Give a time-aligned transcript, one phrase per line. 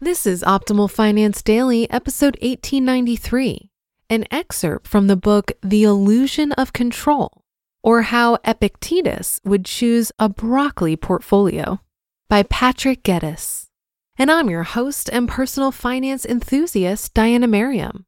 [0.00, 3.68] This is Optimal Finance Daily, episode 1893,
[4.08, 7.42] an excerpt from the book The Illusion of Control,
[7.82, 11.80] or How Epictetus Would Choose a Broccoli Portfolio
[12.28, 13.70] by Patrick Geddes.
[14.16, 18.06] And I'm your host and personal finance enthusiast, Diana Merriam.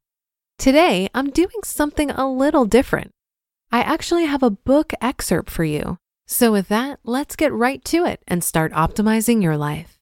[0.57, 3.11] Today, I'm doing something a little different.
[3.69, 5.97] I actually have a book excerpt for you.
[6.25, 10.00] So, with that, let's get right to it and start optimizing your life.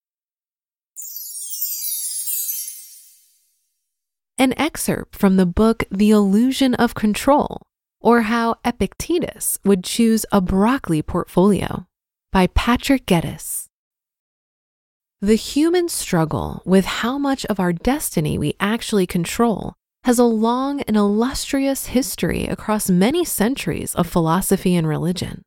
[4.39, 7.61] An excerpt from the book The Illusion of Control,
[7.99, 11.87] or How Epictetus Would Choose a Broccoli Portfolio
[12.31, 13.67] by Patrick Geddes.
[15.19, 19.73] The human struggle with how much of our destiny we actually control
[20.05, 25.41] has a long and illustrious history across many centuries of philosophy and religion.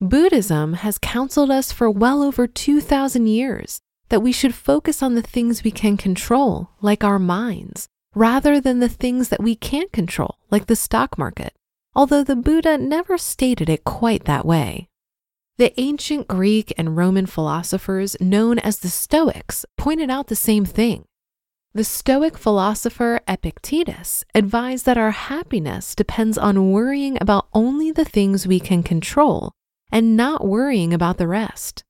[0.00, 5.22] Buddhism has counseled us for well over 2,000 years that we should focus on the
[5.22, 10.38] things we can control, like our minds, rather than the things that we can't control,
[10.50, 11.52] like the stock market,
[11.94, 14.88] although the Buddha never stated it quite that way.
[15.58, 21.04] The ancient Greek and Roman philosophers, known as the Stoics, pointed out the same thing.
[21.74, 28.46] The Stoic philosopher Epictetus advised that our happiness depends on worrying about only the things
[28.46, 29.52] we can control
[29.92, 31.84] and not worrying about the rest.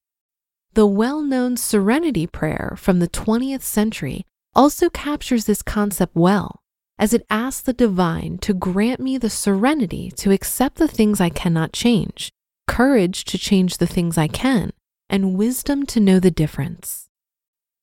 [0.74, 6.62] The well known Serenity Prayer from the 20th century also captures this concept well,
[6.98, 11.28] as it asks the divine to grant me the serenity to accept the things I
[11.28, 12.32] cannot change,
[12.66, 14.72] courage to change the things I can,
[15.10, 17.08] and wisdom to know the difference.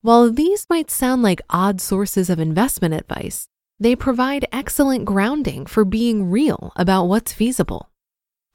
[0.02, 3.46] While these might sound like odd sources of investment advice,
[3.78, 7.90] they provide excellent grounding for being real about what's feasible.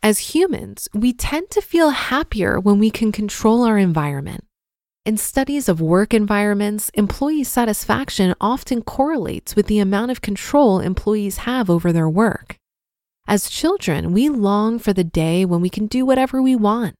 [0.03, 4.46] As humans, we tend to feel happier when we can control our environment
[5.09, 11.38] in studies of work environments, employee satisfaction often correlates with the amount of control employees
[11.50, 12.58] have over their work.
[13.28, 16.94] As children, we long for the day when we can do whatever we want.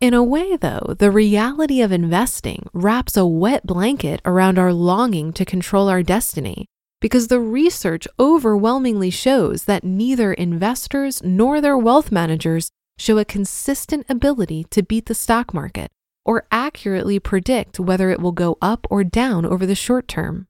[0.00, 5.30] In a way, though, the reality of investing wraps a wet blanket around our longing
[5.34, 6.64] to control our destiny
[6.98, 14.06] because the research overwhelmingly shows that neither investors nor their wealth managers show a consistent
[14.08, 15.90] ability to beat the stock market
[16.24, 20.46] or accurately predict whether it will go up or down over the short term.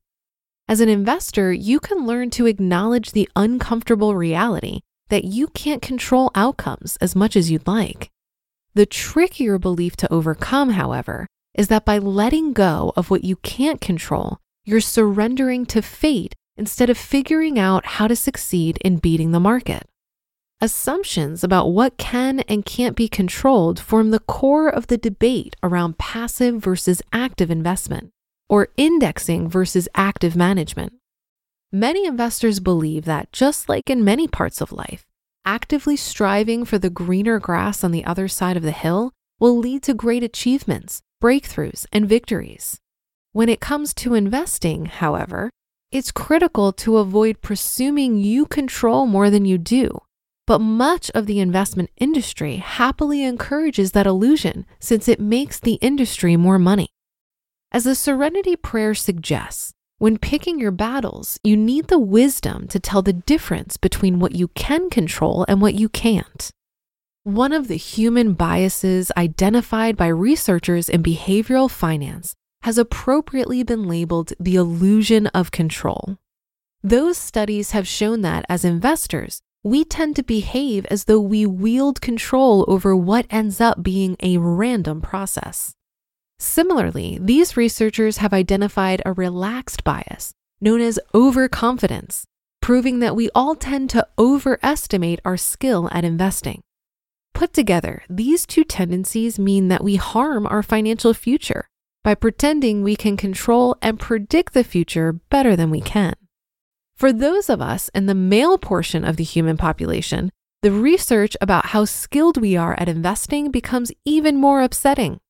[0.68, 6.30] As an investor, you can learn to acknowledge the uncomfortable reality that you can't control
[6.34, 8.10] outcomes as much as you'd like.
[8.74, 13.80] The trickier belief to overcome, however, is that by letting go of what you can't
[13.80, 19.40] control, you're surrendering to fate instead of figuring out how to succeed in beating the
[19.40, 19.86] market.
[20.60, 25.98] Assumptions about what can and can't be controlled form the core of the debate around
[25.98, 28.10] passive versus active investment,
[28.48, 30.94] or indexing versus active management.
[31.72, 35.04] Many investors believe that, just like in many parts of life,
[35.44, 39.10] actively striving for the greener grass on the other side of the hill
[39.40, 42.78] will lead to great achievements, breakthroughs, and victories.
[43.32, 45.50] When it comes to investing, however,
[45.90, 50.00] it's critical to avoid presuming you control more than you do
[50.46, 56.36] but much of the investment industry happily encourages that illusion since it makes the industry
[56.36, 56.88] more money.
[57.72, 63.00] As the Serenity Prayer suggests, when picking your battles, you need the wisdom to tell
[63.00, 66.50] the difference between what you can control and what you can't.
[67.22, 74.34] One of the human biases identified by researchers in behavioral finance has appropriately been labeled
[74.38, 76.18] the illusion of control.
[76.82, 82.00] Those studies have shown that as investors, we tend to behave as though we wield
[82.02, 85.74] control over what ends up being a random process.
[86.38, 92.24] Similarly, these researchers have identified a relaxed bias known as overconfidence,
[92.60, 96.60] proving that we all tend to overestimate our skill at investing.
[97.32, 101.66] Put together, these two tendencies mean that we harm our financial future
[102.02, 106.14] by pretending we can control and predict the future better than we can.
[106.96, 110.30] For those of us in the male portion of the human population,
[110.62, 115.20] the research about how skilled we are at investing becomes even more upsetting.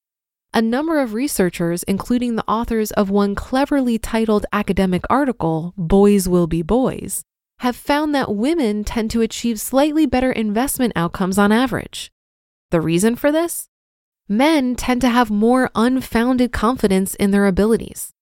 [0.53, 6.47] A number of researchers, including the authors of one cleverly titled academic article, Boys Will
[6.47, 7.25] Be Boys,
[7.59, 12.13] have found that women tend to achieve slightly better investment outcomes on average.
[12.71, 13.69] The reason for this?
[14.29, 18.14] Men tend to have more unfounded confidence in their abilities.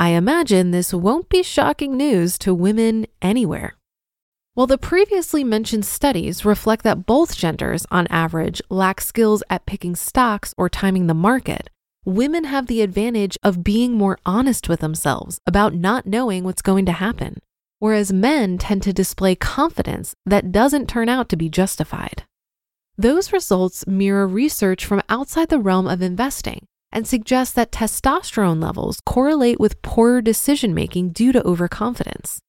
[0.00, 3.74] I imagine this won't be shocking news to women anywhere.
[4.54, 9.96] While the previously mentioned studies reflect that both genders, on average, lack skills at picking
[9.96, 11.68] stocks or timing the market,
[12.04, 16.86] women have the advantage of being more honest with themselves about not knowing what's going
[16.86, 17.40] to happen,
[17.80, 22.22] whereas men tend to display confidence that doesn't turn out to be justified.
[22.96, 29.00] Those results mirror research from outside the realm of investing and suggest that testosterone levels
[29.04, 32.40] correlate with poorer decision making due to overconfidence.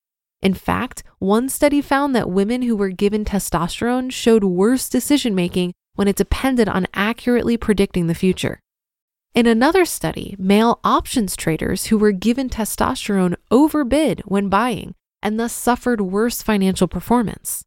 [0.42, 5.74] In fact, one study found that women who were given testosterone showed worse decision making
[5.96, 8.60] when it depended on accurately predicting the future.
[9.36, 15.54] In another study, male options traders who were given testosterone overbid when buying and thus
[15.54, 17.64] suffered worse financial performance.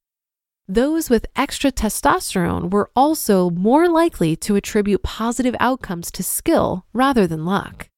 [0.69, 7.26] Those with extra testosterone were also more likely to attribute positive outcomes to skill rather
[7.26, 7.88] than luck.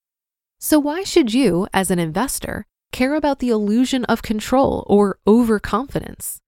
[0.59, 6.39] So, why should you, as an investor, care about the illusion of control or overconfidence?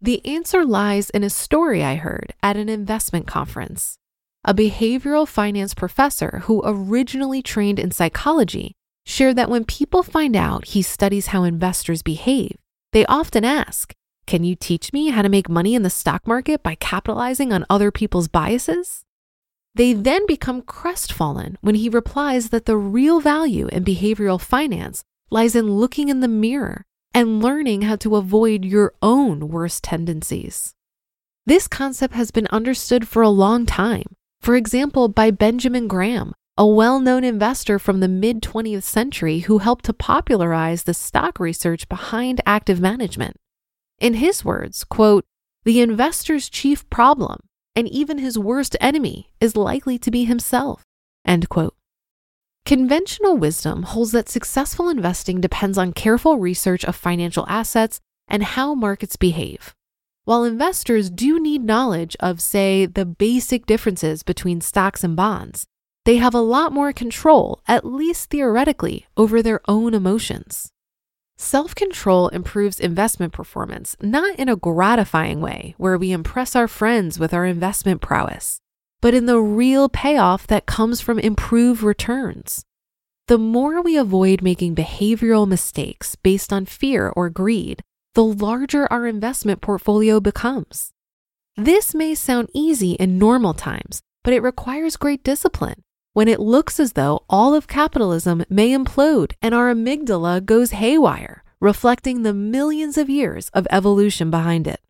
[0.00, 3.98] The answer lies in a story I heard at an investment conference.
[4.44, 8.74] A behavioral finance professor who originally trained in psychology
[9.04, 12.56] shared that when people find out he studies how investors behave,
[12.92, 13.92] they often ask,
[14.28, 17.64] Can you teach me how to make money in the stock market by capitalizing on
[17.70, 19.06] other people's biases?
[19.74, 25.56] They then become crestfallen when he replies that the real value in behavioral finance lies
[25.56, 26.84] in looking in the mirror
[27.14, 30.74] and learning how to avoid your own worst tendencies.
[31.46, 36.66] This concept has been understood for a long time, for example, by Benjamin Graham, a
[36.66, 41.88] well known investor from the mid 20th century who helped to popularize the stock research
[41.88, 43.34] behind active management.
[44.00, 45.24] In his words, quote,
[45.64, 47.40] the investor's chief problem
[47.74, 50.82] and even his worst enemy is likely to be himself,
[51.24, 51.74] end quote.
[52.64, 58.74] Conventional wisdom holds that successful investing depends on careful research of financial assets and how
[58.74, 59.74] markets behave.
[60.24, 65.66] While investors do need knowledge of, say, the basic differences between stocks and bonds,
[66.04, 70.70] they have a lot more control, at least theoretically, over their own emotions.
[71.40, 77.20] Self control improves investment performance, not in a gratifying way where we impress our friends
[77.20, 78.60] with our investment prowess,
[79.00, 82.64] but in the real payoff that comes from improved returns.
[83.28, 87.82] The more we avoid making behavioral mistakes based on fear or greed,
[88.14, 90.90] the larger our investment portfolio becomes.
[91.56, 95.84] This may sound easy in normal times, but it requires great discipline
[96.18, 101.44] when it looks as though all of capitalism may implode and our amygdala goes haywire,
[101.60, 104.80] reflecting the millions of years of evolution behind it.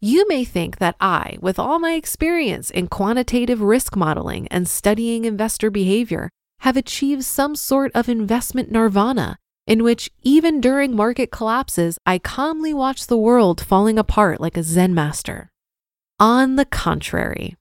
[0.00, 5.24] You may think that I, with all my experience in quantitative risk modeling and studying
[5.24, 6.30] investor behavior,
[6.62, 12.74] have achieved some sort of investment nirvana in which, even during market collapses, I calmly
[12.74, 15.48] watch the world falling apart like a Zen master.
[16.18, 17.54] On the contrary,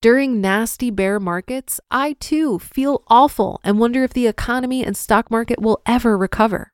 [0.00, 5.30] during nasty bear markets, I too feel awful and wonder if the economy and stock
[5.30, 6.72] market will ever recover.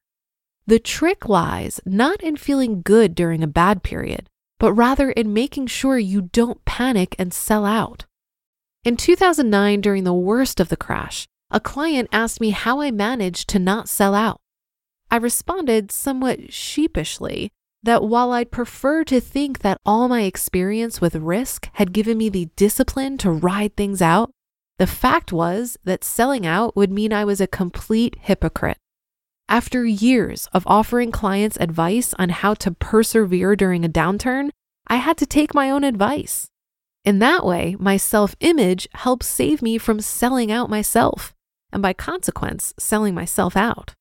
[0.66, 4.28] The trick lies not in feeling good during a bad period,
[4.58, 8.04] but rather in making sure you don't panic and sell out.
[8.84, 13.48] In 2009, during the worst of the crash, a client asked me how I managed
[13.50, 14.40] to not sell out.
[15.10, 17.50] I responded somewhat sheepishly
[17.86, 22.28] that while I'd prefer to think that all my experience with risk had given me
[22.28, 24.30] the discipline to ride things out,
[24.78, 28.76] the fact was that selling out would mean I was a complete hypocrite.
[29.48, 34.50] After years of offering clients advice on how to persevere during a downturn,
[34.88, 36.48] I had to take my own advice.
[37.04, 41.32] In that way, my self image helps save me from selling out myself,
[41.72, 43.94] and by consequence, selling myself out.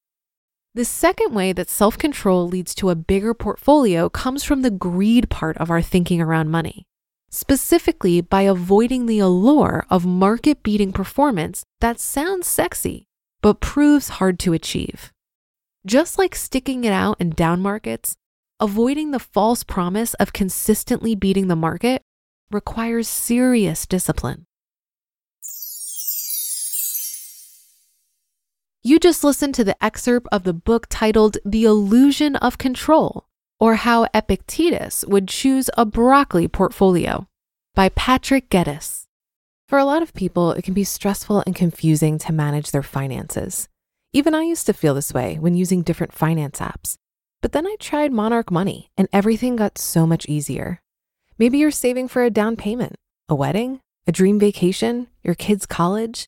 [0.76, 5.30] The second way that self control leads to a bigger portfolio comes from the greed
[5.30, 6.84] part of our thinking around money,
[7.30, 13.06] specifically by avoiding the allure of market beating performance that sounds sexy,
[13.42, 15.14] but proves hard to achieve.
[15.86, 18.18] Just like sticking it out in down markets,
[18.60, 22.02] avoiding the false promise of consistently beating the market
[22.52, 24.46] requires serious discipline.
[28.88, 33.26] You just listened to the excerpt of the book titled The Illusion of Control,
[33.60, 37.28] or How Epictetus Would Choose a Broccoli Portfolio
[37.74, 39.08] by Patrick Geddes.
[39.68, 43.70] For a lot of people, it can be stressful and confusing to manage their finances.
[44.14, 46.94] Even I used to feel this way when using different finance apps.
[47.42, 50.80] But then I tried Monarch Money and everything got so much easier.
[51.40, 56.28] Maybe you're saving for a down payment, a wedding, a dream vacation, your kids' college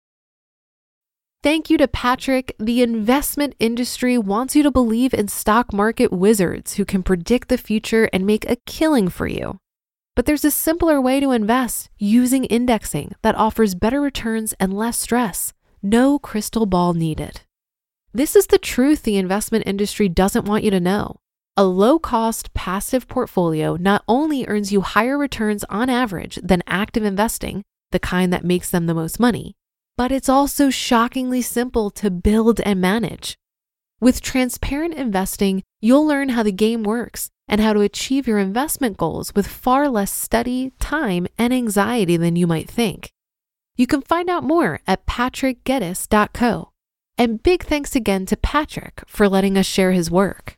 [1.42, 2.56] Thank you to Patrick.
[2.58, 7.58] The investment industry wants you to believe in stock market wizards who can predict the
[7.58, 9.58] future and make a killing for you.
[10.16, 14.96] But there's a simpler way to invest using indexing that offers better returns and less
[14.96, 15.52] stress.
[15.82, 17.42] No crystal ball needed.
[18.16, 21.16] This is the truth the investment industry doesn't want you to know.
[21.56, 27.02] A low cost passive portfolio not only earns you higher returns on average than active
[27.02, 29.56] investing, the kind that makes them the most money,
[29.96, 33.36] but it's also shockingly simple to build and manage.
[34.00, 38.96] With transparent investing, you'll learn how the game works and how to achieve your investment
[38.96, 43.10] goals with far less study, time, and anxiety than you might think.
[43.76, 46.73] You can find out more at patrickgeddes.co.
[47.16, 50.56] And big thanks again to Patrick for letting us share his work.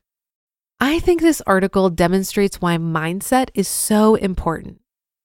[0.81, 4.81] I think this article demonstrates why mindset is so important.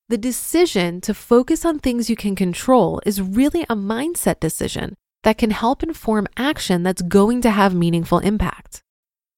[0.10, 5.38] The decision to focus on things you can control is really a mindset decision that
[5.38, 8.84] can help inform action that's going to have meaningful impact.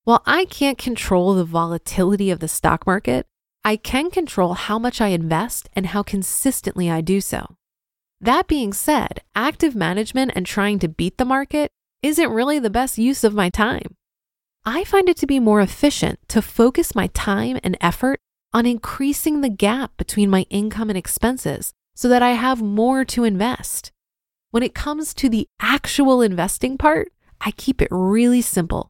[0.03, 3.27] While I can't control the volatility of the stock market,
[3.63, 7.55] I can control how much I invest and how consistently I do so.
[8.19, 11.71] That being said, active management and trying to beat the market
[12.03, 13.95] isn't really the best use of my time.
[14.65, 18.19] I find it to be more efficient to focus my time and effort
[18.53, 23.23] on increasing the gap between my income and expenses so that I have more to
[23.23, 23.91] invest.
[24.51, 27.09] When it comes to the actual investing part,
[27.41, 28.89] I keep it really simple.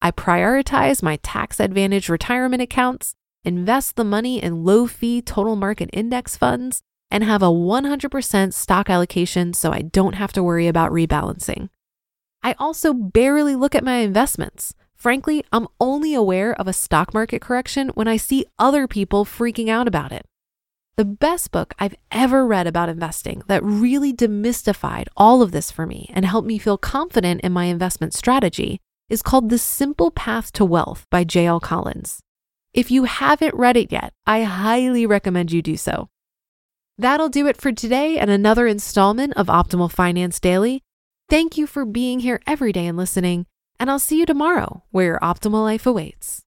[0.00, 3.14] I prioritize my tax advantage retirement accounts,
[3.44, 8.88] invest the money in low fee total market index funds, and have a 100% stock
[8.88, 11.68] allocation so I don't have to worry about rebalancing.
[12.42, 14.74] I also barely look at my investments.
[14.94, 19.68] Frankly, I'm only aware of a stock market correction when I see other people freaking
[19.68, 20.26] out about it.
[20.96, 25.86] The best book I've ever read about investing that really demystified all of this for
[25.86, 30.52] me and helped me feel confident in my investment strategy is called The Simple Path
[30.52, 31.60] to Wealth by J.L.
[31.60, 32.20] Collins.
[32.72, 36.08] If you haven't read it yet, I highly recommend you do so.
[36.98, 40.82] That'll do it for today and another installment of Optimal Finance Daily.
[41.30, 43.46] Thank you for being here every day and listening,
[43.78, 46.42] and I'll see you tomorrow where your optimal life awaits.